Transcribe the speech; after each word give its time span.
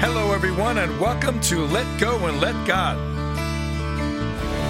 Hello, 0.00 0.32
everyone, 0.32 0.78
and 0.78 1.00
welcome 1.00 1.40
to 1.40 1.64
Let 1.64 2.00
Go 2.00 2.26
and 2.26 2.40
Let 2.40 2.54
God. 2.68 2.96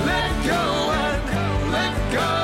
Let 0.07 0.47
go 0.47 0.91
and 0.91 1.71
let 1.71 2.13
God 2.15 2.38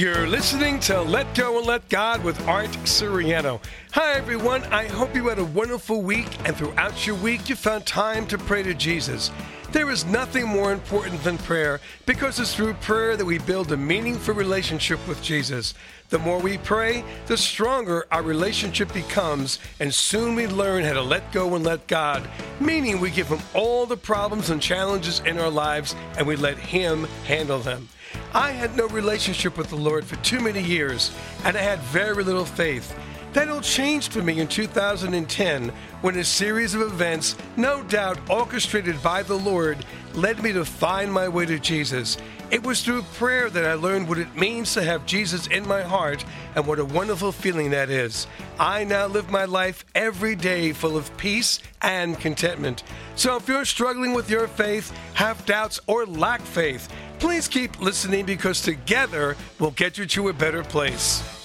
You're 0.00 0.26
listening 0.26 0.80
to 0.80 1.02
Let 1.02 1.34
Go 1.34 1.58
and 1.58 1.66
Let 1.66 1.86
God 1.90 2.24
with 2.24 2.48
Art 2.48 2.70
Suriano. 2.84 3.60
Hi, 3.92 4.14
everyone. 4.14 4.62
I 4.72 4.86
hope 4.86 5.14
you 5.14 5.28
had 5.28 5.38
a 5.38 5.44
wonderful 5.44 6.00
week, 6.00 6.26
and 6.46 6.56
throughout 6.56 7.06
your 7.06 7.16
week, 7.16 7.50
you 7.50 7.54
found 7.54 7.84
time 7.84 8.26
to 8.28 8.38
pray 8.38 8.62
to 8.62 8.72
Jesus. 8.72 9.30
There 9.72 9.90
is 9.90 10.04
nothing 10.04 10.48
more 10.48 10.72
important 10.72 11.22
than 11.22 11.38
prayer 11.38 11.80
because 12.04 12.40
it's 12.40 12.52
through 12.52 12.74
prayer 12.74 13.16
that 13.16 13.24
we 13.24 13.38
build 13.38 13.70
a 13.70 13.76
meaningful 13.76 14.34
relationship 14.34 14.98
with 15.06 15.22
Jesus. 15.22 15.74
The 16.08 16.18
more 16.18 16.40
we 16.40 16.58
pray, 16.58 17.04
the 17.26 17.36
stronger 17.36 18.04
our 18.10 18.22
relationship 18.22 18.92
becomes, 18.92 19.60
and 19.78 19.94
soon 19.94 20.34
we 20.34 20.48
learn 20.48 20.82
how 20.82 20.94
to 20.94 21.02
let 21.02 21.30
go 21.30 21.54
and 21.54 21.64
let 21.64 21.86
God, 21.86 22.28
meaning 22.58 22.98
we 22.98 23.12
give 23.12 23.28
Him 23.28 23.38
all 23.54 23.86
the 23.86 23.96
problems 23.96 24.50
and 24.50 24.60
challenges 24.60 25.20
in 25.20 25.38
our 25.38 25.50
lives 25.50 25.94
and 26.18 26.26
we 26.26 26.34
let 26.34 26.58
Him 26.58 27.04
handle 27.24 27.60
them. 27.60 27.88
I 28.34 28.50
had 28.50 28.76
no 28.76 28.88
relationship 28.88 29.56
with 29.56 29.70
the 29.70 29.76
Lord 29.76 30.04
for 30.04 30.16
too 30.16 30.40
many 30.40 30.62
years, 30.62 31.12
and 31.44 31.56
I 31.56 31.60
had 31.60 31.78
very 31.78 32.24
little 32.24 32.44
faith. 32.44 32.92
That 33.32 33.48
all 33.48 33.60
changed 33.60 34.12
for 34.12 34.22
me 34.22 34.40
in 34.40 34.48
2010 34.48 35.68
when 36.00 36.16
a 36.16 36.24
series 36.24 36.74
of 36.74 36.80
events, 36.80 37.36
no 37.56 37.84
doubt 37.84 38.18
orchestrated 38.28 39.00
by 39.04 39.22
the 39.22 39.38
Lord, 39.38 39.78
led 40.14 40.42
me 40.42 40.52
to 40.52 40.64
find 40.64 41.12
my 41.12 41.28
way 41.28 41.46
to 41.46 41.60
Jesus. 41.60 42.16
It 42.50 42.64
was 42.64 42.82
through 42.82 43.02
prayer 43.14 43.48
that 43.48 43.64
I 43.64 43.74
learned 43.74 44.08
what 44.08 44.18
it 44.18 44.34
means 44.34 44.74
to 44.74 44.82
have 44.82 45.06
Jesus 45.06 45.46
in 45.46 45.68
my 45.68 45.82
heart 45.82 46.24
and 46.56 46.66
what 46.66 46.80
a 46.80 46.84
wonderful 46.84 47.30
feeling 47.30 47.70
that 47.70 47.88
is. 47.88 48.26
I 48.58 48.82
now 48.82 49.06
live 49.06 49.30
my 49.30 49.44
life 49.44 49.84
every 49.94 50.34
day 50.34 50.72
full 50.72 50.96
of 50.96 51.16
peace 51.16 51.60
and 51.82 52.18
contentment. 52.18 52.82
So 53.14 53.36
if 53.36 53.46
you're 53.46 53.64
struggling 53.64 54.12
with 54.12 54.28
your 54.28 54.48
faith, 54.48 54.92
have 55.14 55.46
doubts, 55.46 55.78
or 55.86 56.04
lack 56.04 56.40
faith, 56.40 56.92
please 57.20 57.46
keep 57.46 57.80
listening 57.80 58.26
because 58.26 58.60
together 58.60 59.36
we'll 59.60 59.70
get 59.70 59.98
you 59.98 60.06
to 60.06 60.30
a 60.30 60.32
better 60.32 60.64
place. 60.64 61.39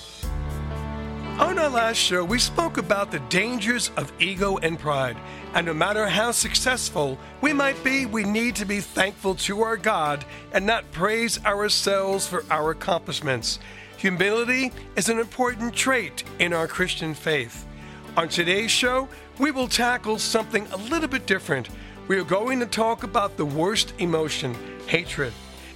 On 1.37 1.59
our 1.59 1.69
last 1.69 1.97
show, 1.97 2.23
we 2.23 2.39
spoke 2.39 2.77
about 2.77 3.11
the 3.11 3.19
dangers 3.19 3.91
of 3.97 4.13
ego 4.21 4.57
and 4.59 4.79
pride. 4.79 5.17
And 5.53 5.65
no 5.65 5.73
matter 5.73 6.07
how 6.07 6.31
successful 6.31 7.17
we 7.41 7.51
might 7.51 7.83
be, 7.83 8.05
we 8.05 8.23
need 8.23 8.55
to 8.55 8.65
be 8.65 8.79
thankful 8.79 9.35
to 9.35 9.61
our 9.61 9.75
God 9.75 10.23
and 10.53 10.65
not 10.65 10.89
praise 10.93 11.43
ourselves 11.43 12.25
for 12.25 12.45
our 12.49 12.71
accomplishments. 12.71 13.59
Humility 13.97 14.71
is 14.95 15.09
an 15.09 15.19
important 15.19 15.73
trait 15.73 16.23
in 16.39 16.53
our 16.53 16.69
Christian 16.69 17.13
faith. 17.13 17.65
On 18.15 18.29
today's 18.29 18.71
show, 18.71 19.09
we 19.37 19.51
will 19.51 19.67
tackle 19.67 20.17
something 20.17 20.65
a 20.67 20.77
little 20.77 21.09
bit 21.09 21.25
different. 21.25 21.67
We 22.07 22.17
are 22.17 22.23
going 22.23 22.61
to 22.61 22.65
talk 22.65 23.03
about 23.03 23.35
the 23.35 23.45
worst 23.45 23.93
emotion 23.97 24.55
hatred. 24.87 25.33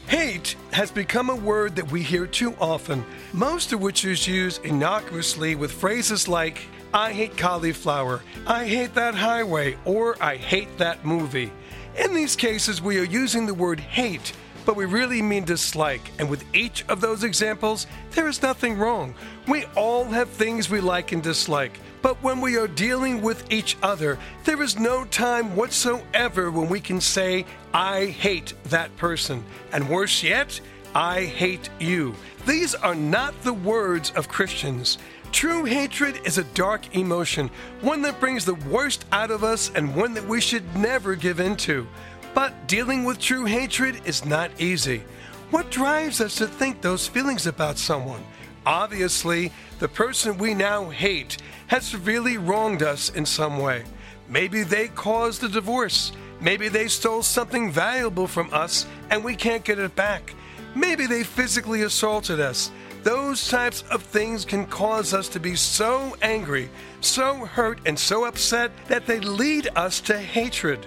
Hate 0.10 0.56
has 0.72 0.90
become 0.90 1.30
a 1.30 1.36
word 1.36 1.76
that 1.76 1.92
we 1.92 2.02
hear 2.02 2.26
too 2.26 2.56
often, 2.60 3.06
most 3.32 3.74
of 3.74 3.80
which 3.80 4.06
is 4.06 4.28
used 4.28 4.66
innocuously 4.66 5.54
with 5.54 5.72
phrases 5.72 6.28
like, 6.28 6.64
I 6.92 7.14
hate 7.14 7.38
cauliflower, 7.38 8.24
I 8.48 8.66
hate 8.66 8.96
that 8.96 9.14
highway, 9.14 9.78
or 9.86 10.16
I 10.20 10.38
hate 10.38 10.80
that 10.80 11.06
movie. 11.06 11.52
In 11.96 12.16
these 12.16 12.36
cases, 12.36 12.82
we 12.82 12.98
are 12.98 13.04
using 13.04 13.46
the 13.46 13.54
word 13.54 13.80
hate, 13.80 14.34
but 14.66 14.76
we 14.76 14.86
really 14.86 15.22
mean 15.22 15.46
dislike, 15.46 16.10
and 16.18 16.28
with 16.28 16.44
each 16.56 16.84
of 16.90 17.02
those 17.02 17.24
examples, 17.24 17.86
there 18.10 18.28
is 18.28 18.42
nothing 18.42 18.80
wrong. 18.80 19.14
We 19.48 19.66
all 19.78 20.06
have 20.06 20.30
things 20.30 20.72
we 20.72 20.80
like 20.80 21.12
and 21.12 21.22
dislike. 21.22 21.80
But 22.02 22.24
when 22.24 22.40
we 22.40 22.58
are 22.58 22.68
dealing 22.68 23.22
with 23.22 23.52
each 23.52 23.76
other, 23.84 24.18
there 24.46 24.62
is 24.62 24.80
no 24.80 25.04
time 25.06 25.56
whatsoever 25.56 26.50
when 26.50 26.70
we 26.70 26.80
can 26.80 27.02
say, 27.02 27.46
I 27.74 28.08
hate 28.08 28.54
that 28.66 28.96
person. 28.98 29.44
And 29.72 29.90
worse 29.90 30.24
yet, 30.24 30.60
I 30.96 31.26
hate 31.26 31.70
you. 31.80 32.16
These 32.48 32.74
are 32.74 32.96
not 32.96 33.40
the 33.44 33.54
words 33.54 34.12
of 34.16 34.28
Christians. 34.28 34.98
True 35.32 35.66
hatred 35.66 36.20
is 36.26 36.40
a 36.40 36.44
dark 36.44 36.96
emotion, 36.96 37.52
one 37.82 38.02
that 38.02 38.20
brings 38.20 38.46
the 38.46 38.56
worst 38.56 39.06
out 39.12 39.30
of 39.30 39.44
us 39.44 39.72
and 39.76 39.96
one 39.96 40.16
that 40.16 40.28
we 40.28 40.42
should 40.42 40.76
never 40.76 41.16
give 41.16 41.40
in 41.40 41.56
to. 41.58 41.88
But 42.34 42.68
dealing 42.68 43.04
with 43.04 43.20
true 43.20 43.46
hatred 43.46 44.02
is 44.06 44.26
not 44.26 44.50
easy. 44.60 45.04
What 45.52 45.70
drives 45.70 46.22
us 46.22 46.36
to 46.36 46.48
think 46.48 46.82
those 46.82 47.08
feelings 47.08 47.46
about 47.46 47.78
someone? 47.78 48.24
Obviously, 48.66 49.52
the 49.80 49.88
person 49.88 50.38
we 50.38 50.54
now 50.54 50.90
hate 50.90 51.38
has 51.68 51.86
severely 51.86 52.38
wronged 52.38 52.82
us 52.82 53.10
in 53.10 53.26
some 53.26 53.60
way. 53.60 53.84
Maybe 54.28 54.64
they 54.64 54.88
caused 54.90 55.44
a 55.44 55.48
divorce. 55.48 56.12
Maybe 56.42 56.70
they 56.70 56.88
stole 56.88 57.24
something 57.24 57.72
valuable 57.72 58.28
from 58.28 58.54
us 58.54 58.86
and 59.10 59.24
we 59.24 59.36
can't 59.36 59.64
get 59.64 59.80
it 59.80 59.96
back. 59.96 60.34
Maybe 60.76 61.06
they 61.06 61.24
physically 61.24 61.82
assaulted 61.82 62.40
us. 62.40 62.72
Those 63.04 63.48
types 63.48 63.84
of 63.90 64.04
things 64.04 64.46
can 64.46 64.66
cause 64.66 65.14
us 65.14 65.30
to 65.30 65.40
be 65.40 65.56
so 65.56 66.16
angry, 66.22 66.70
so 67.02 67.46
hurt, 67.46 67.80
and 67.86 67.98
so 67.98 68.26
upset 68.26 68.72
that 68.88 69.06
they 69.06 69.20
lead 69.20 69.70
us 69.76 70.02
to 70.02 70.18
hatred. 70.18 70.86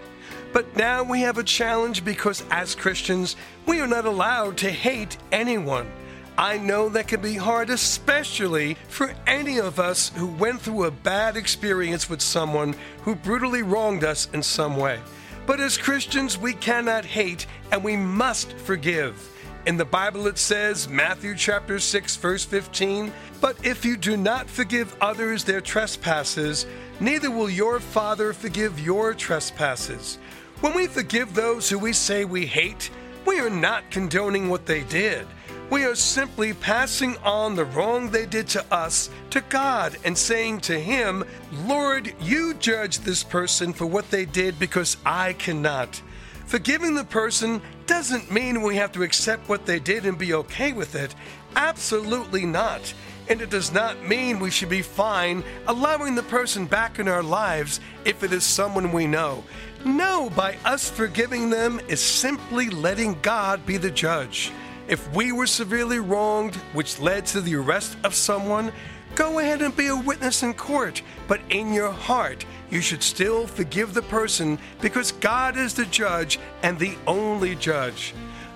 But 0.52 0.76
now 0.76 1.02
we 1.02 1.22
have 1.22 1.38
a 1.38 1.42
challenge 1.42 2.04
because 2.04 2.44
as 2.50 2.74
Christians, 2.74 3.36
we 3.66 3.80
are 3.80 3.86
not 3.86 4.04
allowed 4.04 4.58
to 4.58 4.70
hate 4.70 5.16
anyone. 5.32 5.90
I 6.36 6.58
know 6.58 6.88
that 6.90 7.08
can 7.08 7.20
be 7.20 7.36
hard, 7.36 7.70
especially 7.70 8.76
for 8.88 9.14
any 9.26 9.58
of 9.58 9.78
us 9.78 10.10
who 10.14 10.26
went 10.26 10.60
through 10.60 10.84
a 10.84 10.90
bad 10.90 11.36
experience 11.36 12.08
with 12.08 12.20
someone 12.20 12.74
who 13.02 13.14
brutally 13.14 13.62
wronged 13.62 14.04
us 14.04 14.28
in 14.32 14.42
some 14.42 14.76
way. 14.76 15.00
But 15.46 15.60
as 15.60 15.76
Christians, 15.76 16.38
we 16.38 16.54
cannot 16.54 17.04
hate 17.04 17.46
and 17.70 17.82
we 17.82 17.96
must 17.96 18.52
forgive. 18.52 19.28
In 19.66 19.76
the 19.76 19.84
Bible, 19.84 20.26
it 20.26 20.38
says, 20.38 20.88
Matthew 20.88 21.36
chapter 21.36 21.78
6, 21.78 22.16
verse 22.16 22.44
15, 22.44 23.12
But 23.40 23.64
if 23.64 23.84
you 23.84 23.96
do 23.96 24.16
not 24.16 24.48
forgive 24.48 24.96
others 25.00 25.44
their 25.44 25.60
trespasses, 25.60 26.66
neither 27.00 27.30
will 27.30 27.50
your 27.50 27.78
Father 27.78 28.32
forgive 28.32 28.80
your 28.80 29.14
trespasses. 29.14 30.18
When 30.60 30.74
we 30.74 30.86
forgive 30.86 31.34
those 31.34 31.68
who 31.68 31.78
we 31.78 31.92
say 31.92 32.24
we 32.24 32.46
hate, 32.46 32.90
we 33.26 33.40
are 33.40 33.50
not 33.50 33.90
condoning 33.90 34.48
what 34.48 34.66
they 34.66 34.82
did. 34.84 35.26
We 35.70 35.84
are 35.84 35.94
simply 35.94 36.52
passing 36.52 37.16
on 37.18 37.54
the 37.54 37.64
wrong 37.64 38.10
they 38.10 38.26
did 38.26 38.48
to 38.48 38.64
us 38.72 39.08
to 39.30 39.40
God 39.42 39.96
and 40.04 40.16
saying 40.16 40.60
to 40.62 40.78
Him, 40.78 41.24
Lord, 41.64 42.14
you 42.20 42.54
judge 42.54 42.98
this 42.98 43.24
person 43.24 43.72
for 43.72 43.86
what 43.86 44.10
they 44.10 44.24
did 44.26 44.58
because 44.58 44.98
I 45.06 45.32
cannot. 45.32 46.00
Forgiving 46.46 46.94
the 46.94 47.04
person 47.04 47.62
doesn't 47.86 48.30
mean 48.30 48.60
we 48.60 48.76
have 48.76 48.92
to 48.92 49.02
accept 49.02 49.48
what 49.48 49.64
they 49.64 49.78
did 49.78 50.04
and 50.04 50.18
be 50.18 50.34
okay 50.34 50.72
with 50.72 50.94
it. 50.94 51.14
Absolutely 51.56 52.44
not. 52.44 52.92
And 53.28 53.40
it 53.40 53.48
does 53.48 53.72
not 53.72 54.02
mean 54.02 54.38
we 54.38 54.50
should 54.50 54.68
be 54.68 54.82
fine 54.82 55.42
allowing 55.66 56.14
the 56.14 56.22
person 56.24 56.66
back 56.66 56.98
in 56.98 57.08
our 57.08 57.22
lives 57.22 57.80
if 58.04 58.22
it 58.22 58.32
is 58.32 58.44
someone 58.44 58.92
we 58.92 59.06
know. 59.06 59.44
No, 59.84 60.30
by 60.30 60.56
us 60.64 60.90
forgiving 60.90 61.48
them 61.48 61.80
is 61.88 62.00
simply 62.00 62.68
letting 62.68 63.18
God 63.22 63.64
be 63.64 63.78
the 63.78 63.90
judge. 63.90 64.52
If 64.88 65.12
we 65.14 65.32
were 65.32 65.46
severely 65.46 65.98
wronged, 65.98 66.56
which 66.72 66.98
led 66.98 67.26
to 67.26 67.40
the 67.40 67.54
arrest 67.54 67.96
of 68.04 68.14
someone, 68.14 68.72
go 69.14 69.38
ahead 69.38 69.62
and 69.62 69.76
be 69.76 69.86
a 69.86 69.96
witness 69.96 70.42
in 70.42 70.54
court. 70.54 71.02
But 71.28 71.40
in 71.50 71.72
your 71.72 71.92
heart, 71.92 72.44
you 72.70 72.80
should 72.80 73.02
still 73.02 73.46
forgive 73.46 73.94
the 73.94 74.02
person 74.02 74.58
because 74.80 75.12
God 75.12 75.56
is 75.56 75.74
the 75.74 75.86
judge 75.86 76.38
and 76.62 76.78
the 76.78 76.96
only 77.06 77.54
judge. 77.54 78.14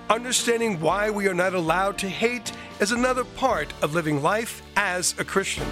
Understanding 0.09 0.79
why 0.79 1.09
we 1.09 1.27
are 1.27 1.33
not 1.33 1.53
allowed 1.53 1.97
to 1.99 2.09
hate 2.09 2.51
is 2.79 2.91
another 2.91 3.23
part 3.23 3.73
of 3.81 3.93
living 3.93 4.21
life 4.21 4.61
as 4.75 5.15
a 5.19 5.23
Christian. 5.23 5.65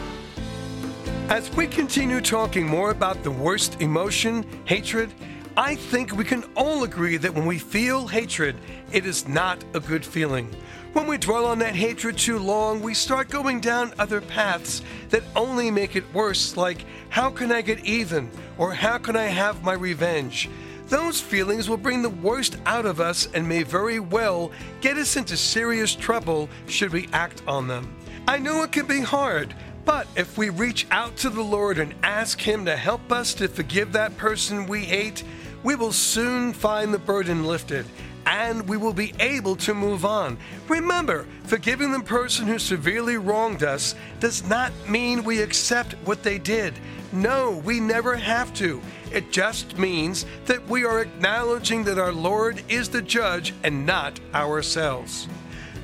As 1.30 1.50
we 1.56 1.68
continue 1.68 2.22
talking 2.22 2.68
more 2.68 2.92
about 2.92 3.24
the 3.24 3.31
worst 3.31 3.81
emotion, 3.81 4.46
hatred, 4.66 5.13
I 5.57 5.75
think 5.75 6.12
we 6.12 6.25
can 6.25 6.44
all 6.56 6.84
agree 6.84 7.16
that 7.16 7.34
when 7.34 7.46
we 7.46 7.60
feel 7.60 8.07
hatred, 8.07 8.57
it 8.92 9.06
is 9.06 9.28
not 9.28 9.63
a 9.74 9.80
good 9.80 10.04
feeling. 10.04 10.54
When 10.92 11.07
we 11.07 11.18
dwell 11.18 11.46
on 11.46 11.60
that 11.60 11.75
hatred 11.75 12.18
too 12.18 12.40
long, 12.40 12.81
we 12.81 12.94
start 12.94 13.30
going 13.30 13.62
down 13.62 13.94
other 13.98 14.19
paths 14.19 14.81
that 15.10 15.24
only 15.34 15.72
make 15.72 15.96
it 15.96 16.13
worse, 16.13 16.57
like 16.57 16.86
how 17.07 17.30
can 17.30 17.54
I 17.54 17.62
get 17.62 17.86
even? 17.86 18.30
Or 18.57 18.74
how 18.74 18.98
can 18.98 19.16
I 19.16 19.28
have 19.28 19.63
my 19.63 19.74
revenge? 19.74 20.50
those 20.88 21.19
feelings 21.19 21.68
will 21.68 21.78
bring 21.78 22.02
the 22.02 22.10
worst 22.10 22.57
out 22.66 22.86
of 22.86 23.00
us 23.00 23.28
and 23.34 23.48
may 23.48 23.63
very 23.63 24.00
well 24.00 24.52
get 24.81 24.98
us 24.98 25.16
into 25.16 25.36
serious 25.36 25.96
trouble 25.96 26.48
should 26.68 26.92
we 26.92 27.10
act 27.12 27.42
on 27.48 27.68
them. 27.68 27.92
I 28.28 28.38
know 28.38 28.63
it 28.63 28.72
can 28.72 28.86
be 28.86 29.02
hard, 29.02 29.56
but 29.84 30.07
if 30.16 30.38
we 30.38 30.50
reach 30.50 30.88
out 30.92 31.16
to 31.18 31.30
the 31.30 31.44
Lord 31.44 31.78
and 31.78 31.94
ask 32.04 32.40
Him 32.40 32.66
to 32.66 32.75
help 32.75 33.12
us 33.12 33.34
to 33.36 33.48
forgive 33.48 33.92
that 33.94 34.18
person 34.18 34.68
we 34.68 34.81
hate, 34.81 35.24
we 35.65 35.73
will 35.73 35.91
soon 35.91 36.53
find 36.53 36.94
the 36.94 37.00
burden 37.00 37.44
lifted 37.44 37.88
and 38.27 38.69
we 38.69 38.77
will 38.77 38.94
be 38.94 39.13
able 39.19 39.56
to 39.56 39.73
move 39.73 40.06
on. 40.06 40.38
Remember, 40.67 41.27
forgiving 41.44 41.91
the 41.91 42.00
person 42.00 42.45
who 42.45 42.59
severely 42.59 43.17
wronged 43.17 43.63
us 43.63 43.95
does 44.19 44.47
not 44.47 44.71
mean 44.88 45.23
we 45.23 45.41
accept 45.41 45.94
what 46.06 46.21
they 46.21 46.38
did. 46.38 46.73
No, 47.12 47.62
we 47.65 47.79
never 47.79 48.15
have 48.15 48.53
to. 48.56 48.79
It 49.12 49.31
just 49.31 49.77
means 49.77 50.27
that 50.45 50.67
we 50.69 50.85
are 50.85 51.01
acknowledging 51.01 51.83
that 51.85 51.97
our 51.97 52.13
Lord 52.13 52.61
is 52.69 52.89
the 52.89 53.01
judge 53.01 53.53
and 53.63 53.88
not 53.88 54.19
ourselves. 54.35 55.27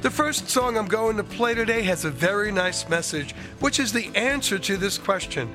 The 0.03 0.11
first 0.11 0.49
song 0.49 0.77
I'm 0.77 0.87
going 0.87 1.17
to 1.17 1.23
play 1.23 1.53
today 1.53 1.83
has 1.83 2.05
a 2.05 2.11
very 2.11 2.51
nice 2.51 2.87
message, 2.89 3.33
which 3.59 3.79
is 3.79 3.93
the 3.93 4.11
answer 4.15 4.57
to 4.59 4.77
this 4.77 4.97
question 4.97 5.49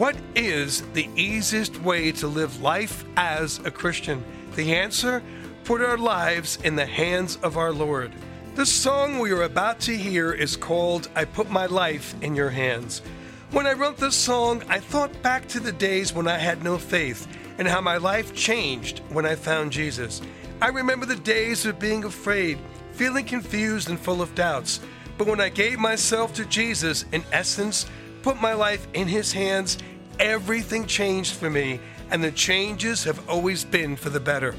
What 0.00 0.16
is 0.34 0.80
the 0.94 1.10
easiest 1.14 1.78
way 1.82 2.10
to 2.12 2.26
live 2.26 2.62
life 2.62 3.04
as 3.18 3.58
a 3.66 3.70
Christian? 3.70 4.24
The 4.56 4.74
answer 4.74 5.22
Put 5.64 5.82
our 5.82 5.98
lives 5.98 6.58
in 6.64 6.74
the 6.74 6.86
hands 6.86 7.36
of 7.42 7.58
our 7.58 7.70
Lord. 7.70 8.10
The 8.54 8.64
song 8.64 9.18
we 9.18 9.30
are 9.32 9.42
about 9.42 9.78
to 9.80 9.94
hear 9.94 10.32
is 10.32 10.56
called 10.56 11.10
I 11.14 11.26
Put 11.26 11.50
My 11.50 11.66
Life 11.66 12.14
in 12.22 12.34
Your 12.34 12.48
Hands. 12.48 13.02
When 13.50 13.66
I 13.66 13.74
wrote 13.74 13.98
this 13.98 14.16
song, 14.16 14.62
I 14.70 14.78
thought 14.80 15.20
back 15.20 15.46
to 15.48 15.60
the 15.60 15.70
days 15.70 16.14
when 16.14 16.26
I 16.26 16.38
had 16.38 16.64
no 16.64 16.78
faith 16.78 17.28
and 17.58 17.68
how 17.68 17.82
my 17.82 17.98
life 17.98 18.34
changed 18.34 19.00
when 19.10 19.26
I 19.26 19.34
found 19.34 19.70
Jesus. 19.70 20.22
I 20.62 20.68
remember 20.68 21.04
the 21.04 21.16
days 21.16 21.66
of 21.66 21.78
being 21.78 22.04
afraid 22.04 22.58
feeling 22.92 23.26
confused 23.26 23.90
and 23.90 24.00
full 24.00 24.22
of 24.22 24.34
doubts. 24.34 24.80
But 25.18 25.26
when 25.26 25.42
I 25.42 25.50
gave 25.50 25.78
myself 25.78 26.32
to 26.36 26.46
Jesus, 26.46 27.04
in 27.12 27.22
essence, 27.32 27.84
put 28.22 28.40
my 28.40 28.54
life 28.54 28.86
in 28.94 29.08
His 29.08 29.32
hands, 29.32 29.78
everything 30.18 30.86
changed 30.86 31.34
for 31.34 31.50
me, 31.50 31.80
and 32.10 32.22
the 32.22 32.32
changes 32.32 33.04
have 33.04 33.28
always 33.28 33.64
been 33.64 33.96
for 33.96 34.10
the 34.10 34.20
better. 34.20 34.54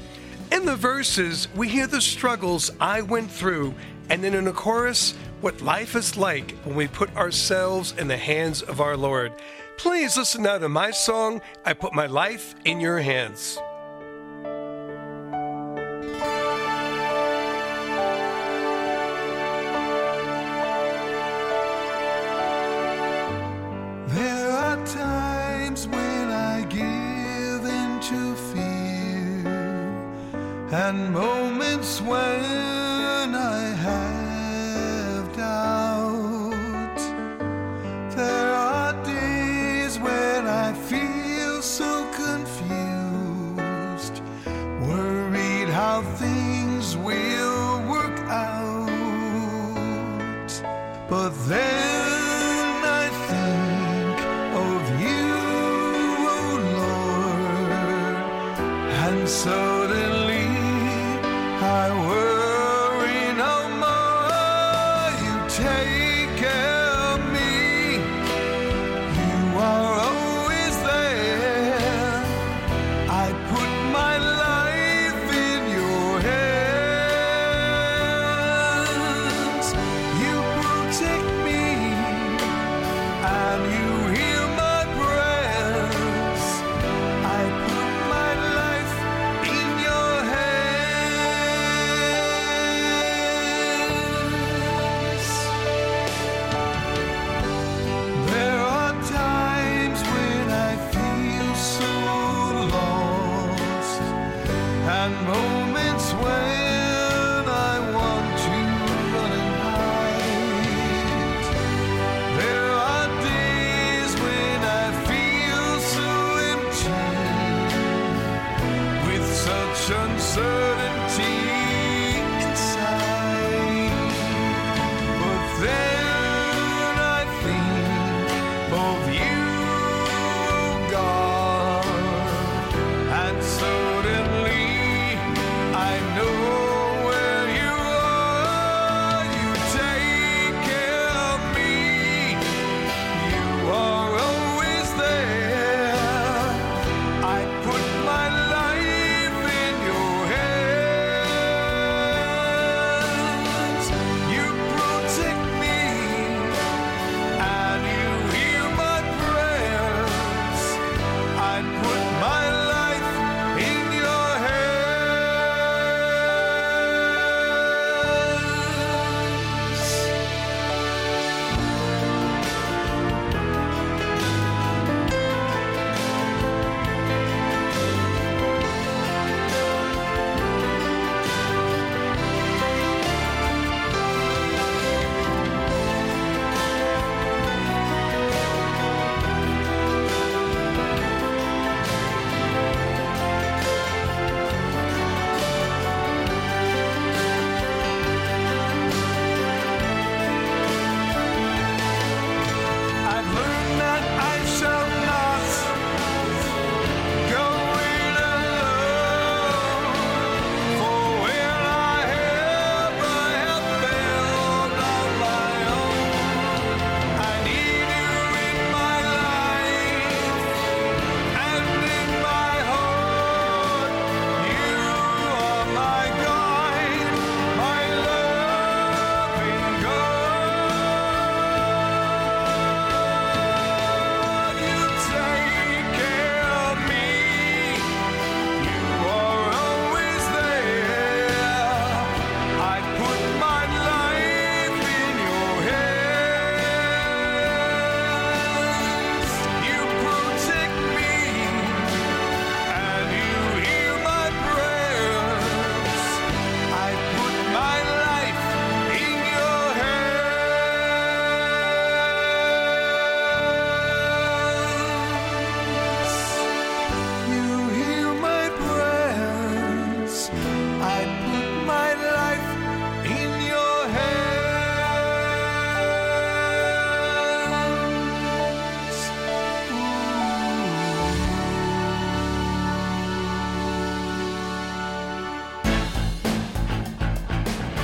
In 0.50 0.66
the 0.66 0.76
verses, 0.76 1.48
we 1.54 1.68
hear 1.68 1.86
the 1.86 2.00
struggles 2.00 2.70
I 2.80 3.02
went 3.02 3.30
through, 3.30 3.74
and 4.10 4.22
then 4.22 4.34
in 4.34 4.44
the 4.44 4.52
chorus, 4.52 5.14
what 5.40 5.60
life 5.60 5.96
is 5.96 6.16
like 6.16 6.52
when 6.64 6.76
we 6.76 6.86
put 6.86 7.14
ourselves 7.16 7.94
in 7.98 8.08
the 8.08 8.16
hands 8.16 8.62
of 8.62 8.80
our 8.80 8.96
Lord. 8.96 9.32
Please 9.76 10.16
listen 10.16 10.42
now 10.42 10.58
to 10.58 10.68
my 10.68 10.90
song, 10.90 11.40
I 11.64 11.72
Put 11.72 11.94
My 11.94 12.06
Life 12.06 12.54
in 12.64 12.80
Your 12.80 13.00
Hands. 13.00 13.58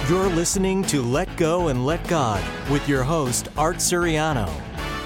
You're 0.09 0.31
listening 0.31 0.83
to 0.85 1.03
Let 1.03 1.37
Go 1.37 1.69
and 1.69 1.85
Let 1.85 2.09
God 2.09 2.43
with 2.71 2.89
your 2.89 3.03
host, 3.03 3.51
Art 3.59 3.77
Suriano. 3.77 4.51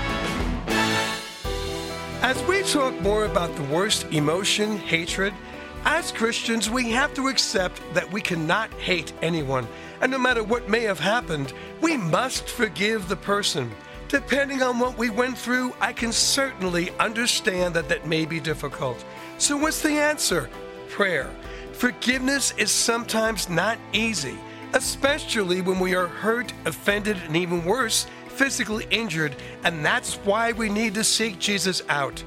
As 2.26 2.42
we 2.48 2.64
talk 2.64 3.00
more 3.02 3.24
about 3.24 3.54
the 3.54 3.62
worst 3.72 4.06
emotion, 4.12 4.78
hatred, 4.78 5.32
as 5.84 6.10
Christians, 6.10 6.68
we 6.68 6.90
have 6.90 7.14
to 7.14 7.28
accept 7.28 7.80
that 7.94 8.10
we 8.10 8.20
cannot 8.20 8.68
hate 8.72 9.12
anyone. 9.22 9.68
And 10.00 10.10
no 10.10 10.18
matter 10.18 10.42
what 10.42 10.68
may 10.68 10.80
have 10.80 10.98
happened, 10.98 11.52
we 11.80 11.96
must 11.96 12.48
forgive 12.48 13.06
the 13.06 13.14
person. 13.14 13.70
Depending 14.08 14.60
on 14.60 14.80
what 14.80 14.98
we 14.98 15.08
went 15.08 15.38
through, 15.38 15.72
I 15.80 15.92
can 15.92 16.10
certainly 16.10 16.90
understand 16.98 17.74
that 17.74 17.88
that 17.90 18.08
may 18.08 18.26
be 18.26 18.40
difficult. 18.40 19.04
So, 19.38 19.56
what's 19.56 19.80
the 19.80 19.90
answer? 19.90 20.50
Prayer. 20.88 21.30
Forgiveness 21.74 22.52
is 22.58 22.72
sometimes 22.72 23.48
not 23.48 23.78
easy, 23.92 24.36
especially 24.72 25.60
when 25.60 25.78
we 25.78 25.94
are 25.94 26.08
hurt, 26.08 26.52
offended, 26.64 27.18
and 27.18 27.36
even 27.36 27.64
worse, 27.64 28.08
physically 28.36 28.86
injured, 28.90 29.34
and 29.64 29.84
that's 29.84 30.14
why 30.16 30.52
we 30.52 30.68
need 30.68 30.94
to 30.94 31.04
seek 31.04 31.38
Jesus 31.38 31.82
out. 31.88 32.22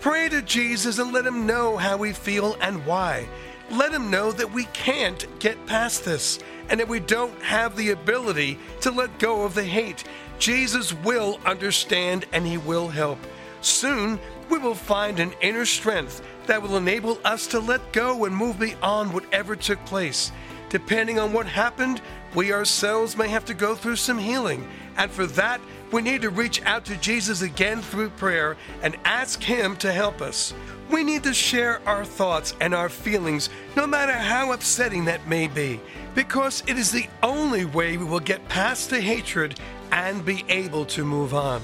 Pray 0.00 0.28
to 0.30 0.40
Jesus 0.42 0.98
and 0.98 1.12
let 1.12 1.26
him 1.26 1.46
know 1.46 1.76
how 1.76 1.98
we 1.98 2.12
feel 2.12 2.56
and 2.60 2.84
why. 2.86 3.28
Let 3.70 3.92
him 3.92 4.10
know 4.10 4.32
that 4.32 4.52
we 4.52 4.64
can't 4.72 5.26
get 5.38 5.66
past 5.66 6.04
this 6.04 6.38
and 6.70 6.80
that 6.80 6.88
we 6.88 7.00
don't 7.00 7.40
have 7.42 7.76
the 7.76 7.90
ability 7.90 8.58
to 8.80 8.90
let 8.90 9.18
go 9.18 9.42
of 9.42 9.54
the 9.54 9.62
hate. 9.62 10.04
Jesus 10.38 10.94
will 10.94 11.38
understand 11.44 12.24
and 12.32 12.46
he 12.46 12.56
will 12.56 12.88
help. 12.88 13.18
Soon, 13.60 14.18
we 14.48 14.58
will 14.58 14.74
find 14.74 15.20
an 15.20 15.34
inner 15.42 15.66
strength 15.66 16.22
that 16.46 16.62
will 16.62 16.78
enable 16.78 17.18
us 17.24 17.46
to 17.48 17.60
let 17.60 17.92
go 17.92 18.24
and 18.24 18.34
move 18.34 18.58
beyond 18.58 19.12
whatever 19.12 19.54
took 19.54 19.84
place. 19.84 20.32
Depending 20.70 21.18
on 21.18 21.32
what 21.32 21.46
happened, 21.46 22.00
we 22.34 22.52
ourselves 22.52 23.16
may 23.16 23.28
have 23.28 23.44
to 23.46 23.54
go 23.54 23.74
through 23.74 23.96
some 23.96 24.18
healing. 24.18 24.66
And 24.96 25.10
for 25.10 25.26
that, 25.26 25.60
we 25.92 26.02
need 26.02 26.22
to 26.22 26.30
reach 26.30 26.62
out 26.62 26.84
to 26.86 26.96
Jesus 26.96 27.42
again 27.42 27.82
through 27.82 28.10
prayer 28.10 28.56
and 28.82 28.96
ask 29.04 29.42
Him 29.42 29.76
to 29.78 29.92
help 29.92 30.20
us. 30.20 30.54
We 30.90 31.02
need 31.04 31.24
to 31.24 31.34
share 31.34 31.80
our 31.86 32.04
thoughts 32.04 32.54
and 32.60 32.74
our 32.74 32.88
feelings, 32.88 33.50
no 33.76 33.86
matter 33.86 34.12
how 34.12 34.52
upsetting 34.52 35.04
that 35.06 35.26
may 35.28 35.48
be, 35.48 35.80
because 36.14 36.62
it 36.66 36.76
is 36.76 36.90
the 36.90 37.08
only 37.22 37.64
way 37.64 37.96
we 37.96 38.04
will 38.04 38.20
get 38.20 38.48
past 38.48 38.90
the 38.90 39.00
hatred 39.00 39.58
and 39.92 40.24
be 40.24 40.44
able 40.48 40.84
to 40.86 41.04
move 41.04 41.34
on. 41.34 41.62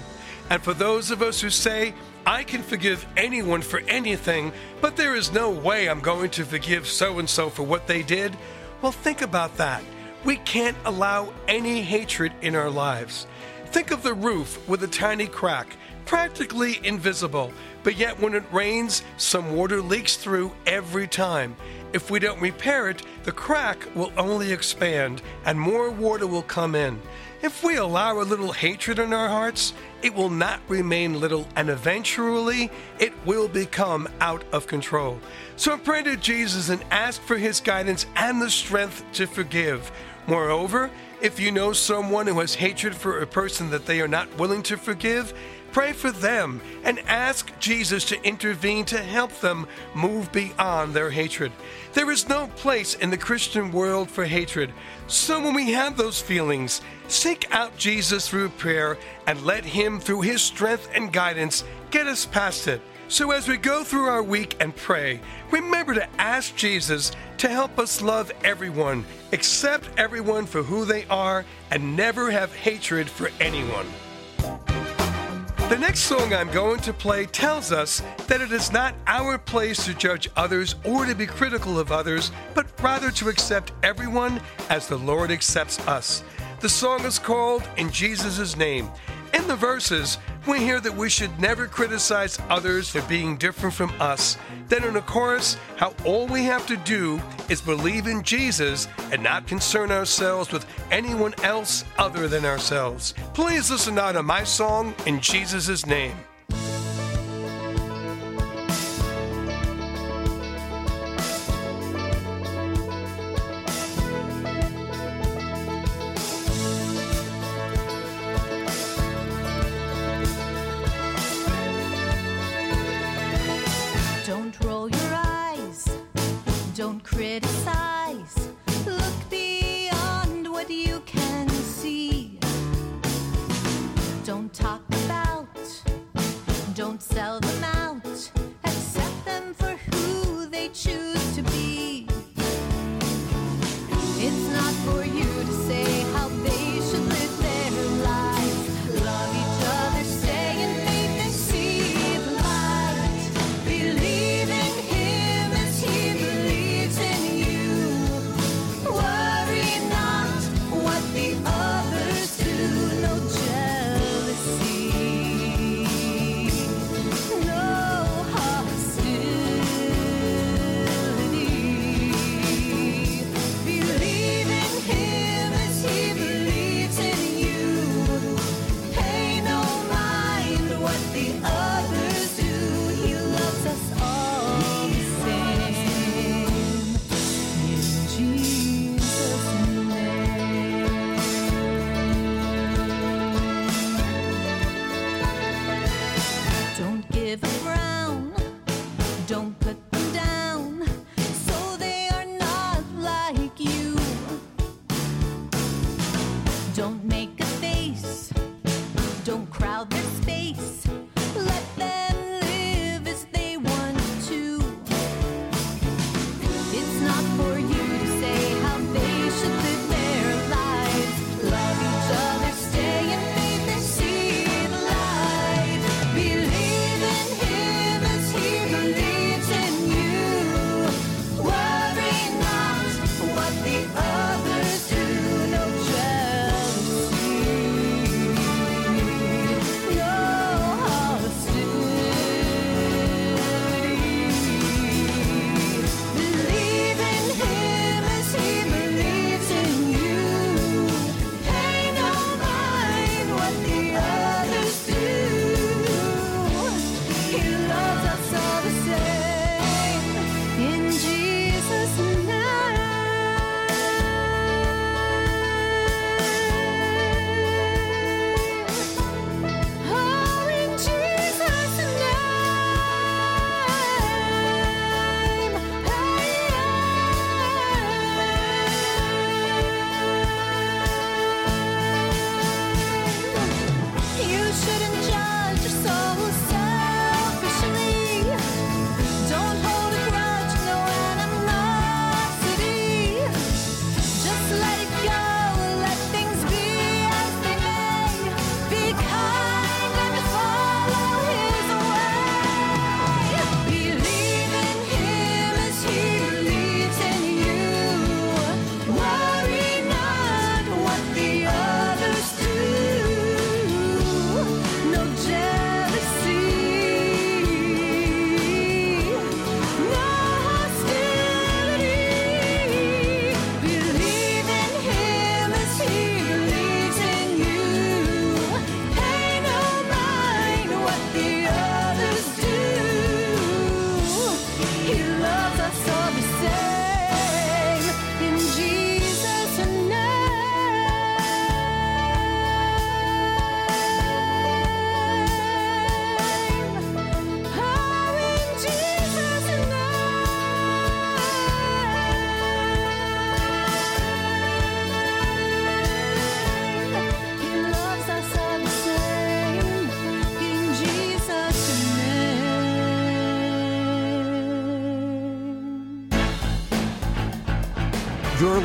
And 0.51 0.63
for 0.63 0.75
those 0.75 1.11
of 1.11 1.23
us 1.23 1.41
who 1.41 1.51
say, 1.51 1.93
I 2.25 2.43
can 2.43 2.63
forgive 2.63 3.07
anyone 3.17 3.63
for 3.63 3.81
anything, 3.89 4.53
but 4.81 4.97
there 4.97 5.15
is 5.15 5.33
no 5.33 5.51
way 5.51 5.89
I'm 5.89 6.01
going 6.01 6.31
to 6.31 6.45
forgive 6.45 6.87
so 6.87 7.19
and 7.19 7.29
so 7.29 7.51
for 7.51 7.63
what 7.63 7.87
they 7.87 8.03
did, 8.03 8.37
well, 8.83 8.93
think 8.93 9.23
about 9.23 9.57
that. 9.57 9.83
We 10.27 10.39
can't 10.39 10.77
allow 10.85 11.33
any 11.47 11.83
hatred 11.83 12.33
in 12.43 12.57
our 12.57 12.69
lives. 12.69 13.29
Think 13.67 13.93
of 13.93 14.03
the 14.03 14.13
roof 14.13 14.69
with 14.69 14.83
a 14.83 14.89
tiny 14.89 15.29
crack, 15.29 15.77
practically 16.05 16.81
invisible, 16.83 17.53
but 17.85 17.97
yet 17.97 18.19
when 18.19 18.35
it 18.35 18.43
rains, 18.51 19.05
some 19.19 19.55
water 19.55 19.81
leaks 19.81 20.17
through 20.17 20.51
every 20.67 21.07
time. 21.07 21.55
If 21.93 22.11
we 22.11 22.19
don't 22.19 22.41
repair 22.41 22.91
it, 22.91 23.03
the 23.23 23.31
crack 23.31 23.79
will 23.95 24.13
only 24.19 24.51
expand 24.51 25.23
and 25.45 25.61
more 25.61 25.93
water 25.93 26.27
will 26.27 26.43
come 26.43 26.75
in. 26.75 27.01
If 27.43 27.63
we 27.63 27.77
allow 27.77 28.21
a 28.21 28.25
little 28.25 28.51
hatred 28.51 28.99
in 28.99 29.13
our 29.13 29.29
hearts, 29.29 29.75
it 30.03 30.13
will 30.13 30.31
not 30.31 30.61
remain 30.69 31.21
little 31.21 31.47
and 31.55 31.71
eventually 31.71 32.71
it 32.99 33.13
will 33.25 33.47
become 33.47 34.09
out 34.21 34.43
of 34.53 34.67
control. 34.67 35.21
So 35.57 35.79
pray 35.79 36.03
to 36.03 36.17
Jesus 36.17 36.71
and 36.71 36.83
ask 36.91 37.23
for 37.23 37.37
his 37.37 37.61
guidance 37.61 38.07
and 38.17 38.43
the 38.43 38.51
strength 38.51 39.05
to 39.13 39.27
forgive. 39.27 39.93
Moreover, 40.27 40.91
if 41.21 41.39
you 41.39 41.53
know 41.53 41.73
someone 41.73 42.27
who 42.27 42.41
has 42.41 42.55
hatred 42.55 42.95
for 42.95 43.21
a 43.21 43.27
person 43.27 43.71
that 43.71 43.87
they 43.87 44.01
are 44.01 44.09
not 44.09 44.37
willing 44.39 44.63
to 44.65 44.77
forgive, 44.77 45.33
pray 45.73 45.93
for 45.93 46.11
them 46.11 46.61
and 46.85 46.99
ask 47.01 47.53
Jesus 47.61 48.05
to 48.07 48.23
intervene 48.25 48.85
to 48.87 48.99
help 48.99 49.33
them 49.41 49.67
move 49.95 50.31
beyond 50.33 50.95
their 50.95 51.11
hatred. 51.11 51.53
There 51.93 52.11
is 52.11 52.29
no 52.29 52.49
place 52.57 52.95
in 52.95 53.11
the 53.11 53.17
Christian 53.17 53.71
world 53.71 54.11
for 54.11 54.25
hatred. 54.25 54.73
So 55.07 55.41
when 55.41 55.55
we 55.55 55.73
have 55.73 55.97
those 55.97 56.21
feelings, 56.21 56.81
seek 57.09 57.47
out 57.51 57.77
Jesus 57.79 58.29
through 58.29 58.49
prayer 58.51 58.99
and 59.27 59.43
let 59.43 59.65
Him, 59.65 60.01
through 60.01 60.23
His 60.23 60.43
strength 60.43 60.89
and 60.95 61.13
guidance, 61.13 61.65
get 61.91 62.07
us 62.07 62.27
past 62.27 62.67
it. 62.69 62.83
So, 63.09 63.31
as 63.31 63.47
we 63.47 63.57
go 63.57 63.85
through 63.85 64.07
our 64.07 64.23
week 64.23 64.57
and 64.59 64.75
pray, 64.75 65.21
remember 65.53 65.95
to 65.95 66.09
ask 66.21 66.57
Jesus 66.57 67.13
to 67.39 67.49
help 67.49 67.79
us 67.79 68.03
love 68.03 68.33
everyone, 68.43 69.05
accept 69.33 69.89
everyone 69.97 70.45
for 70.45 70.65
who 70.65 70.85
they 70.85 71.05
are, 71.05 71.45
and 71.71 71.97
never 71.97 72.33
have 72.33 72.53
hatred 72.53 73.09
for 73.09 73.31
anyone. 73.39 73.87
The 75.69 75.79
next 75.79 76.01
song 76.01 76.35
I'm 76.35 76.51
going 76.51 76.81
to 76.81 76.93
play 76.93 77.27
tells 77.27 77.71
us 77.71 78.03
that 78.27 78.41
it 78.41 78.51
is 78.51 78.73
not 78.73 78.95
our 79.07 79.39
place 79.39 79.85
to 79.85 79.95
judge 79.95 80.29
others 80.35 80.75
or 80.85 81.07
to 81.07 81.15
be 81.15 81.27
critical 81.27 81.79
of 81.79 81.93
others, 81.93 82.33
but 82.55 82.67
rather 82.83 83.13
to 83.13 83.29
accept 83.29 83.71
everyone 83.85 84.41
as 84.69 84.89
the 84.89 84.99
Lord 84.99 85.31
accepts 85.31 85.79
us. 85.87 86.25
The 86.59 86.69
song 86.69 87.05
is 87.05 87.21
called 87.21 87.63
In 87.77 87.91
Jesus' 87.93 88.57
Name. 88.57 88.91
In 89.35 89.47
the 89.47 89.57
verses, 89.57 90.19
we 90.47 90.59
hear 90.59 90.81
that 90.81 90.97
we 90.97 91.09
should 91.09 91.39
never 91.39 91.67
criticize 91.67 92.39
others 92.49 92.89
for 92.89 93.03
being 93.03 93.37
different 93.37 93.75
from 93.75 93.93
us. 94.01 94.37
Then 94.69 94.85
in 94.85 94.95
the 94.95 95.01
chorus, 95.03 95.57
how 95.77 95.95
all 96.05 96.27
we 96.27 96.45
have 96.45 96.67
to 96.67 96.77
do 96.79 97.21
is 97.49 97.61
believe 97.61 98.07
in 98.07 98.23
Jesus 98.23 98.89
and 99.13 99.23
not 99.23 99.47
concern 99.47 99.91
ourselves 99.91 100.53
with 100.53 100.67
anyone 100.91 101.35
else 101.43 101.85
other 101.99 102.29
than 102.29 102.45
ourselves. 102.45 103.15
Please 103.35 103.71
listen 103.71 103.95
now 103.95 104.13
to 104.13 104.23
my 104.23 104.45
song 104.45 104.95
in 105.07 105.21
Jesus' 105.21 105.87
name. 105.87 106.17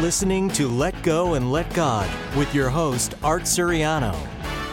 Listening 0.01 0.49
to 0.49 0.67
Let 0.67 1.01
Go 1.03 1.35
and 1.35 1.51
Let 1.51 1.71
God 1.75 2.09
with 2.35 2.55
your 2.55 2.69
host, 2.69 3.13
Art 3.23 3.43
Suriano. 3.43 4.17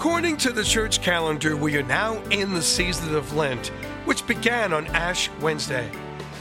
According 0.00 0.38
to 0.38 0.50
the 0.50 0.64
church 0.64 1.02
calendar, 1.02 1.58
we 1.58 1.76
are 1.76 1.82
now 1.82 2.22
in 2.30 2.54
the 2.54 2.62
season 2.62 3.14
of 3.14 3.34
Lent, 3.34 3.66
which 4.06 4.26
began 4.26 4.72
on 4.72 4.86
Ash 4.86 5.28
Wednesday. 5.42 5.90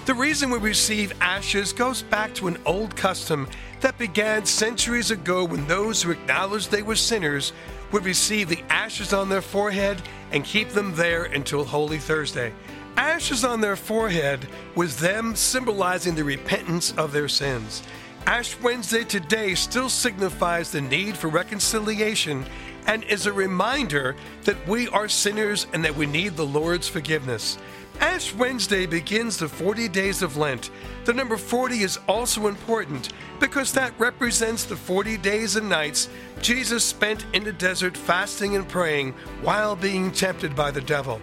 The 0.05 0.13
reason 0.13 0.49
we 0.49 0.59
receive 0.59 1.11
ashes 1.19 1.73
goes 1.73 2.01
back 2.01 2.33
to 2.35 2.47
an 2.47 2.57
old 2.65 2.95
custom 2.95 3.49
that 3.81 3.97
began 3.97 4.45
centuries 4.45 5.11
ago 5.11 5.43
when 5.43 5.67
those 5.67 6.01
who 6.01 6.11
acknowledged 6.11 6.71
they 6.71 6.83
were 6.83 6.95
sinners 6.95 7.51
would 7.91 8.05
receive 8.05 8.47
the 8.47 8.63
ashes 8.69 9.11
on 9.11 9.27
their 9.27 9.41
forehead 9.41 10.01
and 10.31 10.45
keep 10.45 10.69
them 10.69 10.95
there 10.95 11.25
until 11.25 11.65
Holy 11.65 11.97
Thursday. 11.97 12.53
Ashes 12.95 13.43
on 13.43 13.59
their 13.59 13.75
forehead 13.75 14.47
was 14.73 14.97
them 14.97 15.35
symbolizing 15.35 16.15
the 16.15 16.23
repentance 16.23 16.93
of 16.93 17.11
their 17.11 17.27
sins. 17.27 17.83
Ash 18.25 18.57
Wednesday 18.61 19.03
today 19.03 19.55
still 19.55 19.89
signifies 19.89 20.71
the 20.71 20.81
need 20.81 21.17
for 21.17 21.29
reconciliation 21.29 22.45
and 22.89 23.03
is 23.03 23.27
a 23.27 23.31
reminder 23.31 24.15
that 24.45 24.67
we 24.67 24.87
are 24.89 25.07
sinners 25.07 25.67
and 25.73 25.85
that 25.85 25.95
we 25.95 26.07
need 26.07 26.35
the 26.35 26.45
Lord's 26.45 26.87
forgiveness. 26.87 27.59
Ash 27.99 28.33
Wednesday 28.33 28.87
begins 28.87 29.37
the 29.37 29.47
40 29.47 29.87
days 29.89 30.23
of 30.23 30.37
Lent. 30.37 30.71
The 31.05 31.13
number 31.13 31.37
40 31.37 31.81
is 31.83 31.99
also 32.07 32.47
important 32.47 33.09
because 33.39 33.71
that 33.73 33.93
represents 33.99 34.63
the 34.63 34.75
40 34.75 35.17
days 35.17 35.55
and 35.55 35.69
nights 35.69 36.09
Jesus 36.41 36.83
spent 36.83 37.25
in 37.33 37.43
the 37.43 37.53
desert 37.53 37.95
fasting 37.95 38.55
and 38.55 38.67
praying 38.67 39.13
while 39.43 39.75
being 39.75 40.11
tempted 40.11 40.55
by 40.55 40.71
the 40.71 40.81
devil. 40.81 41.21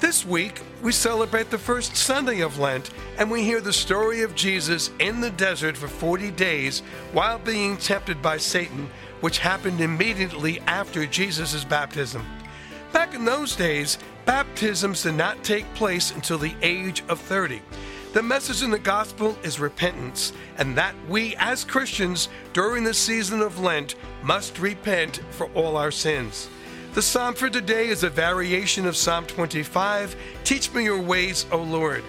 This 0.00 0.26
week, 0.26 0.60
we 0.82 0.92
celebrate 0.92 1.50
the 1.50 1.58
first 1.58 1.96
Sunday 1.96 2.40
of 2.40 2.58
Lent 2.58 2.90
and 3.16 3.30
we 3.30 3.42
hear 3.42 3.60
the 3.60 3.72
story 3.72 4.20
of 4.20 4.34
Jesus 4.34 4.90
in 4.98 5.20
the 5.20 5.30
desert 5.30 5.76
for 5.76 5.88
40 5.88 6.32
days 6.32 6.80
while 7.12 7.38
being 7.38 7.78
tempted 7.78 8.20
by 8.20 8.36
Satan, 8.36 8.90
which 9.20 9.38
happened 9.38 9.80
immediately 9.80 10.60
after 10.66 11.06
Jesus' 11.06 11.64
baptism. 11.64 12.24
Back 12.92 13.14
in 13.14 13.24
those 13.24 13.56
days, 13.56 13.98
baptisms 14.24 15.02
did 15.02 15.14
not 15.14 15.42
take 15.44 15.72
place 15.74 16.10
until 16.12 16.38
the 16.38 16.54
age 16.62 17.02
of 17.08 17.20
30. 17.20 17.60
The 18.14 18.22
message 18.22 18.62
in 18.62 18.70
the 18.70 18.78
gospel 18.78 19.36
is 19.42 19.60
repentance, 19.60 20.32
and 20.56 20.76
that 20.78 20.94
we 21.08 21.36
as 21.36 21.64
Christians 21.64 22.30
during 22.54 22.82
the 22.82 22.94
season 22.94 23.42
of 23.42 23.60
Lent 23.60 23.96
must 24.22 24.58
repent 24.58 25.20
for 25.30 25.50
all 25.54 25.76
our 25.76 25.90
sins. 25.90 26.48
The 26.94 27.02
psalm 27.02 27.34
for 27.34 27.50
today 27.50 27.88
is 27.88 28.02
a 28.02 28.10
variation 28.10 28.86
of 28.86 28.96
Psalm 28.96 29.26
25 29.26 30.16
Teach 30.42 30.72
me 30.72 30.84
your 30.84 31.00
ways, 31.00 31.44
O 31.52 31.58
Lord. 31.58 32.02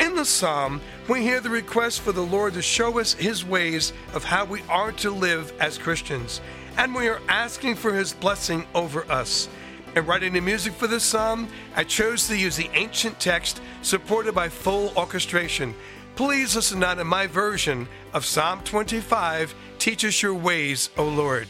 In 0.00 0.14
the 0.14 0.24
psalm, 0.24 0.80
we 1.10 1.20
hear 1.20 1.40
the 1.40 1.50
request 1.50 2.00
for 2.00 2.12
the 2.12 2.24
Lord 2.24 2.54
to 2.54 2.62
show 2.62 2.98
us 2.98 3.12
his 3.12 3.44
ways 3.44 3.92
of 4.14 4.24
how 4.24 4.46
we 4.46 4.62
are 4.62 4.92
to 4.92 5.10
live 5.10 5.52
as 5.60 5.76
Christians, 5.76 6.40
and 6.78 6.94
we 6.94 7.06
are 7.06 7.20
asking 7.28 7.74
for 7.74 7.92
his 7.92 8.14
blessing 8.14 8.64
over 8.74 9.04
us. 9.12 9.50
In 9.94 10.06
writing 10.06 10.32
the 10.32 10.40
music 10.40 10.72
for 10.72 10.86
this 10.86 11.04
psalm, 11.04 11.48
I 11.76 11.84
chose 11.84 12.26
to 12.28 12.36
use 12.36 12.56
the 12.56 12.70
ancient 12.72 13.20
text 13.20 13.60
supported 13.82 14.34
by 14.34 14.48
full 14.48 14.90
orchestration. 14.96 15.74
Please 16.16 16.56
listen 16.56 16.80
now 16.80 16.94
to 16.94 17.04
my 17.04 17.26
version 17.26 17.86
of 18.14 18.24
Psalm 18.24 18.62
25 18.64 19.54
Teach 19.78 20.04
us 20.06 20.22
your 20.22 20.34
ways, 20.34 20.88
O 20.96 21.04
Lord. 21.08 21.48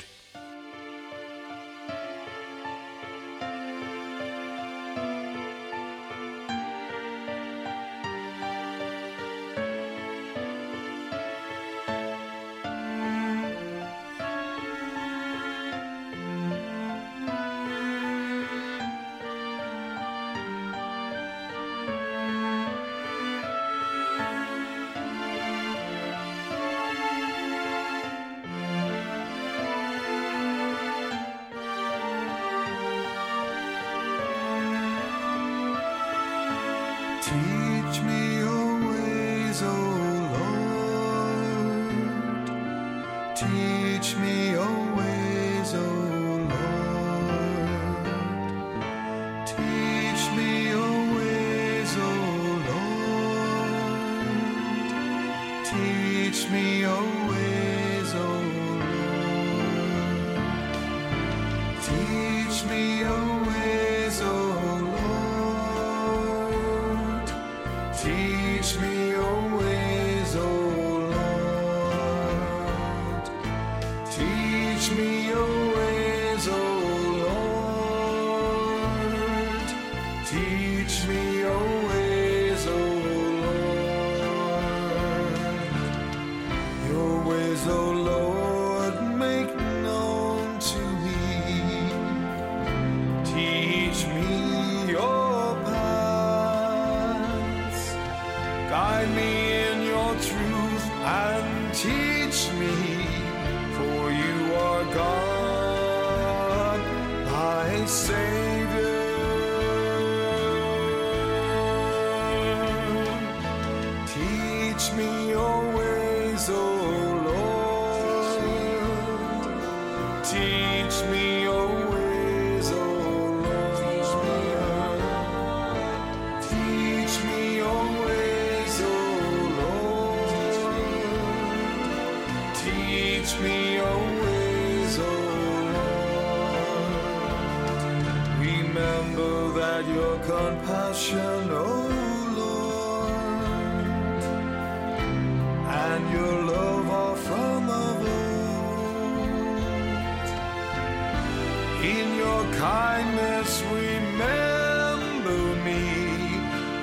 Kindness, 152.58 153.62
remember 153.64 155.40
me. 155.64 155.84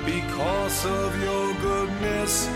Because 0.04 0.84
of 0.86 1.22
your 1.22 1.54
goodness, 1.54 2.48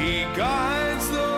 He 0.00 0.24
guides 0.34 1.10
the 1.10 1.30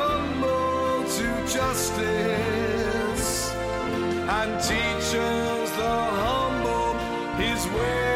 humble 0.00 1.04
to 1.18 1.26
justice 1.46 3.26
and 3.52 4.58
teaches 4.62 5.70
the 5.76 5.96
humble 6.22 6.94
his 7.36 7.66
way. 7.66 8.07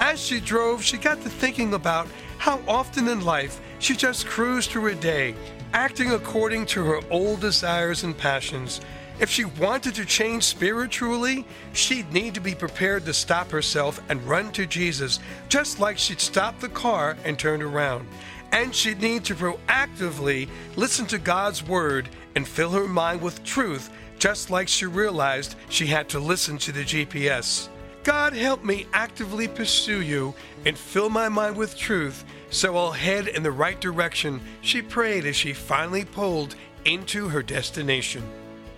As 0.00 0.20
she 0.20 0.40
drove, 0.40 0.82
she 0.82 0.96
got 0.96 1.22
to 1.22 1.28
thinking 1.30 1.74
about 1.74 2.08
how 2.38 2.60
often 2.66 3.06
in 3.06 3.24
life 3.24 3.60
she 3.78 3.94
just 3.94 4.26
cruised 4.26 4.70
through 4.70 4.90
a 4.90 4.96
day, 4.96 5.36
acting 5.72 6.10
according 6.10 6.66
to 6.66 6.82
her 6.82 7.00
old 7.12 7.38
desires 7.38 8.02
and 8.02 8.18
passions. 8.18 8.80
If 9.20 9.30
she 9.30 9.44
wanted 9.44 9.94
to 9.94 10.04
change 10.04 10.42
spiritually, 10.42 11.46
she'd 11.72 12.12
need 12.12 12.34
to 12.34 12.40
be 12.40 12.54
prepared 12.54 13.04
to 13.06 13.14
stop 13.14 13.50
herself 13.50 14.00
and 14.08 14.22
run 14.24 14.50
to 14.52 14.66
Jesus, 14.66 15.20
just 15.48 15.78
like 15.78 15.98
she'd 15.98 16.20
stop 16.20 16.58
the 16.58 16.68
car 16.68 17.16
and 17.24 17.38
turned 17.38 17.62
around. 17.62 18.08
And 18.50 18.74
she'd 18.74 19.00
need 19.00 19.24
to 19.24 19.34
proactively 19.34 20.48
listen 20.76 21.06
to 21.06 21.18
God's 21.18 21.66
word 21.66 22.08
and 22.34 22.46
fill 22.46 22.70
her 22.70 22.88
mind 22.88 23.22
with 23.22 23.44
truth, 23.44 23.90
just 24.18 24.50
like 24.50 24.68
she 24.68 24.86
realized 24.86 25.56
she 25.68 25.86
had 25.86 26.08
to 26.08 26.18
listen 26.18 26.58
to 26.58 26.72
the 26.72 26.82
GPS. 26.82 27.68
God 28.02 28.32
help 28.32 28.64
me 28.64 28.86
actively 28.92 29.48
pursue 29.48 30.02
you 30.02 30.34
and 30.66 30.76
fill 30.76 31.08
my 31.08 31.28
mind 31.28 31.56
with 31.56 31.76
truth 31.76 32.24
so 32.54 32.76
I'll 32.76 32.92
head 32.92 33.26
in 33.26 33.42
the 33.42 33.50
right 33.50 33.80
direction, 33.80 34.40
she 34.60 34.80
prayed 34.80 35.26
as 35.26 35.34
she 35.34 35.52
finally 35.52 36.04
pulled 36.04 36.54
into 36.84 37.28
her 37.28 37.42
destination. 37.42 38.22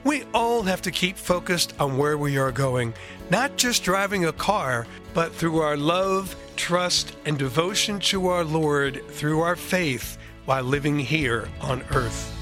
We 0.06 0.22
all 0.32 0.62
have 0.62 0.82
to 0.82 0.92
keep 0.92 1.16
focused 1.16 1.74
on 1.80 1.98
where 1.98 2.16
we 2.16 2.38
are 2.38 2.52
going, 2.52 2.94
not 3.28 3.56
just 3.56 3.82
driving 3.82 4.26
a 4.26 4.32
car, 4.32 4.86
but 5.14 5.34
through 5.34 5.58
our 5.58 5.76
love, 5.76 6.36
trust, 6.54 7.16
and 7.24 7.36
devotion 7.36 7.98
to 7.98 8.28
our 8.28 8.44
Lord 8.44 9.02
through 9.08 9.40
our 9.40 9.56
faith 9.56 10.16
while 10.44 10.62
living 10.62 10.96
here 10.96 11.48
on 11.60 11.82
earth. 11.90 12.32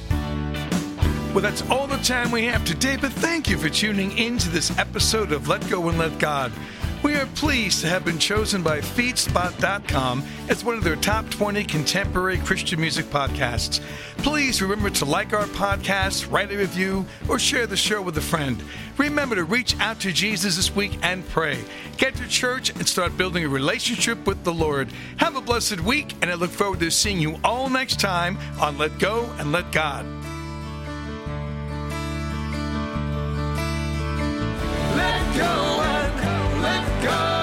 Well, 1.33 1.41
that's 1.41 1.63
all 1.71 1.87
the 1.87 1.97
time 1.97 2.31
we 2.31 2.45
have 2.45 2.67
today, 2.67 2.99
but 2.99 3.13
thank 3.13 3.49
you 3.49 3.57
for 3.57 3.71
tuning 3.71 4.19
in 4.19 4.37
to 4.41 4.51
this 4.51 4.77
episode 4.79 5.33
of 5.33 5.49
Let 5.49 5.67
Go 5.71 5.89
and 5.89 5.97
Let 5.97 6.19
God. 6.19 6.53
We 7.05 7.17
are 7.17 7.27
pleased 7.27 7.83
to 7.83 7.89
have 7.91 8.03
been 8.03 8.19
chosen 8.19 8.63
by 8.63 8.81
FeedSpot.com 8.81 10.25
as 10.49 10.65
one 10.65 10.79
of 10.79 10.85
their 10.85 10.97
top 10.97 11.29
20 11.29 11.63
contemporary 11.65 12.39
Christian 12.39 12.81
music 12.81 13.05
podcasts. 13.07 13.83
Please 14.17 14.63
remember 14.63 14.89
to 14.89 15.05
like 15.05 15.35
our 15.35 15.45
podcast, 15.45 16.33
write 16.33 16.51
a 16.51 16.57
review, 16.57 17.05
or 17.29 17.39
share 17.39 17.67
the 17.67 17.77
show 17.77 18.01
with 18.01 18.17
a 18.17 18.23
friend. 18.23 18.65
Remember 18.97 19.35
to 19.35 19.45
reach 19.45 19.79
out 19.81 20.01
to 20.01 20.13
Jesus 20.13 20.57
this 20.57 20.75
week 20.75 20.99
and 21.03 21.29
pray. 21.29 21.63
Get 21.99 22.15
to 22.15 22.27
church 22.27 22.71
and 22.71 22.89
start 22.89 23.19
building 23.19 23.45
a 23.45 23.51
relationship 23.51 24.27
with 24.27 24.43
the 24.43 24.55
Lord. 24.55 24.89
Have 25.19 25.37
a 25.37 25.43
blessed 25.43 25.81
week, 25.81 26.15
and 26.23 26.31
I 26.31 26.35
look 26.35 26.53
forward 26.53 26.81
to 26.81 26.91
seeing 26.91 27.21
you 27.21 27.39
all 27.45 27.69
next 27.69 28.01
time 28.01 28.39
on 28.59 28.79
Let 28.79 28.99
Go 28.99 29.31
and 29.39 29.53
Let 29.53 29.71
God. 29.73 30.07
Let 34.97 35.37
go 35.37 35.84
and 37.07 37.34